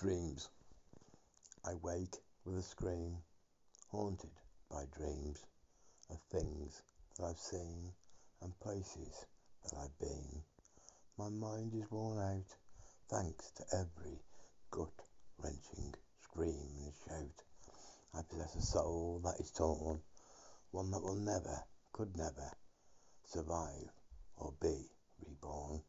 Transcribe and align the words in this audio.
Dreams. 0.00 0.48
I 1.64 1.74
wake 1.74 2.14
with 2.44 2.56
a 2.56 2.62
scream, 2.62 3.16
haunted 3.90 4.30
by 4.70 4.84
dreams 4.96 5.44
of 6.08 6.20
things 6.30 6.84
that 7.16 7.24
I've 7.24 7.40
seen 7.40 7.90
and 8.40 8.60
places 8.60 9.26
that 9.64 9.76
I've 9.76 9.98
been. 9.98 10.44
My 11.18 11.28
mind 11.30 11.74
is 11.74 11.90
worn 11.90 12.20
out, 12.20 12.54
thanks 13.08 13.50
to 13.56 13.64
every 13.72 14.22
gut 14.70 14.92
wrenching 15.42 15.92
scream 16.22 16.76
and 16.84 16.92
shout. 17.04 17.42
I 18.14 18.22
possess 18.22 18.54
a 18.54 18.62
soul 18.62 19.20
that 19.24 19.40
is 19.40 19.50
torn, 19.50 20.00
one 20.70 20.92
that 20.92 21.02
will 21.02 21.16
never, 21.16 21.64
could 21.92 22.16
never, 22.16 22.52
survive 23.24 23.90
or 24.36 24.54
be 24.62 24.92
reborn, 25.26 25.82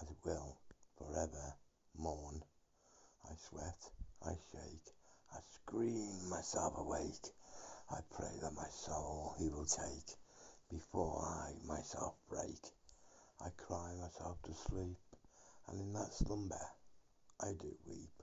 as 0.00 0.08
it 0.08 0.16
will 0.24 0.56
forever 0.96 1.58
mourn. 1.94 2.42
I 3.32 3.34
sweat, 3.48 3.90
I 4.26 4.34
shake, 4.52 4.94
I 5.32 5.38
scream 5.54 6.28
myself 6.28 6.74
awake. 6.76 7.32
I 7.90 8.00
pray 8.10 8.36
that 8.42 8.52
my 8.52 8.68
soul 8.68 9.34
he 9.38 9.48
will 9.48 9.64
take 9.64 10.18
before 10.68 11.24
I 11.24 11.54
myself 11.66 12.14
break. 12.28 12.60
I 13.40 13.48
cry 13.56 13.94
myself 13.98 14.36
to 14.42 14.52
sleep, 14.52 14.98
and 15.66 15.80
in 15.80 15.94
that 15.94 16.12
slumber 16.12 16.60
I 17.40 17.52
do 17.52 17.74
weep. 17.86 18.22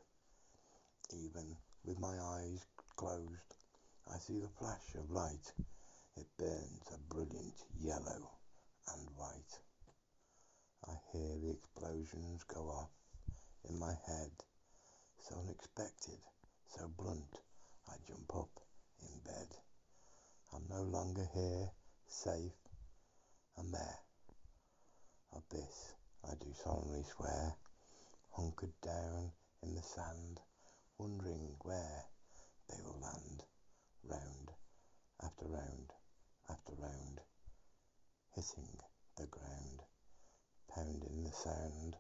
Even 1.12 1.58
with 1.84 2.00
my 2.00 2.16
eyes 2.20 2.64
closed, 2.96 3.56
I 4.14 4.20
see 4.20 4.38
the 4.38 4.48
flash 4.60 4.94
of 4.94 5.10
light. 5.10 5.54
It 6.18 6.28
burns 6.38 6.86
a 6.94 7.00
brilliant 7.12 7.66
yellow 7.80 8.30
and 8.94 9.10
white. 9.18 9.60
I 10.88 10.94
hear 11.12 11.36
the 11.42 11.50
explosions 11.50 12.44
go 12.44 12.70
off 12.70 12.92
in 13.68 13.80
my 13.80 13.96
head 14.06 14.30
so 15.30 15.40
unexpected, 15.42 16.18
so 16.76 16.90
blunt, 16.98 17.38
I 17.88 17.94
jump 18.08 18.36
up 18.36 18.50
in 19.02 19.20
bed. 19.24 19.48
I'm 20.52 20.64
no 20.68 20.82
longer 20.82 21.28
here, 21.36 21.70
safe 22.08 22.58
and 23.58 23.72
there. 23.72 24.00
Of 25.34 25.44
this 25.52 25.94
I 26.26 26.34
do 26.34 26.48
solemnly 26.64 27.04
swear, 27.04 27.54
hunkered 28.32 28.74
down 28.82 29.32
in 29.62 29.76
the 29.76 29.84
sand, 29.84 30.40
wondering 30.98 31.56
where 31.62 32.06
they 32.68 32.82
will 32.84 33.00
land, 33.00 33.44
round 34.04 34.50
after 35.22 35.46
round 35.46 35.94
after 36.50 36.74
round, 36.80 37.20
hitting 38.34 38.80
the 39.16 39.28
ground, 39.28 39.84
pounding 40.74 41.24
the 41.24 41.32
sound, 41.32 41.98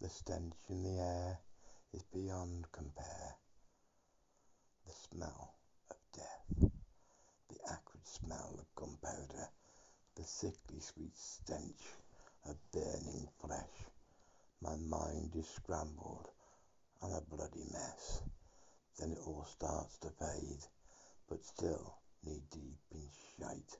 the 0.00 0.08
stench 0.08 0.54
in 0.68 0.82
the 0.82 0.98
air 0.98 1.38
is 1.94 2.02
beyond 2.04 2.64
compare. 2.72 3.36
The 4.86 4.92
smell 5.10 5.54
of 5.90 5.96
death, 6.14 6.70
the 7.50 7.58
acrid 7.70 8.06
smell 8.06 8.56
of 8.58 8.74
gunpowder, 8.74 9.50
the 10.14 10.24
sickly 10.24 10.80
sweet 10.80 11.14
stench 11.14 11.82
of 12.46 12.56
burning 12.72 13.28
flesh. 13.40 13.90
My 14.62 14.76
mind 14.76 15.36
is 15.36 15.46
scrambled 15.46 16.30
and 17.02 17.14
a 17.14 17.20
bloody 17.20 17.64
mess. 17.70 18.22
Then 18.98 19.12
it 19.12 19.18
all 19.26 19.44
starts 19.44 19.98
to 19.98 20.08
fade, 20.10 20.64
but 21.28 21.44
still 21.44 21.98
knee 22.24 22.42
deep 22.50 22.80
in 22.90 23.06
shite. 23.38 23.76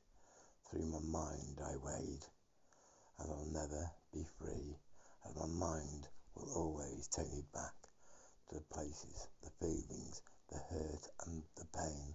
Through 0.68 0.86
my 0.86 1.00
mind 1.00 1.60
I 1.64 1.76
wade, 1.76 2.26
and 3.18 3.32
I'll 3.32 3.48
never 3.50 3.90
be 4.12 4.26
free, 4.38 4.76
as 5.26 5.34
my 5.34 5.46
mind 5.46 6.08
will 6.34 6.52
always 6.54 7.08
take 7.08 7.32
me 7.32 7.42
back 7.54 7.81
the 8.52 8.60
places, 8.74 9.28
the 9.42 9.50
feelings, 9.58 10.20
the 10.50 10.58
hurt 10.58 11.08
and 11.26 11.42
the 11.56 11.64
pain 11.74 12.14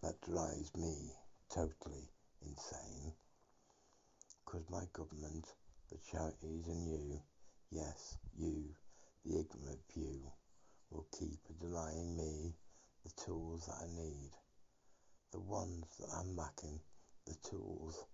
that 0.00 0.20
drives 0.20 0.70
me 0.76 1.10
totally 1.52 2.08
insane. 2.46 3.12
Cause 4.46 4.62
my 4.70 4.84
government, 4.92 5.46
the 5.90 5.98
charities 6.10 6.68
and 6.68 6.86
you, 6.86 7.20
yes, 7.72 8.16
you, 8.38 8.62
the 9.24 9.40
ignorant 9.40 9.80
few, 9.92 10.30
will 10.90 11.06
keep 11.18 11.40
denying 11.60 12.16
me 12.16 12.54
the 13.02 13.10
tools 13.24 13.66
that 13.66 13.82
I 13.82 13.86
need, 13.88 14.30
the 15.32 15.40
ones 15.40 15.86
that 15.98 16.10
I'm 16.16 16.36
lacking, 16.36 16.78
the 17.26 17.34
tools 17.42 18.04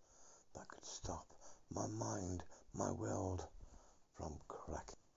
that 0.54 0.66
could 0.68 0.84
stop 0.84 1.26
my 1.70 1.86
mind, 1.88 2.42
my 2.72 2.90
world 2.90 3.46
from 4.16 4.38
cracking. 4.48 5.07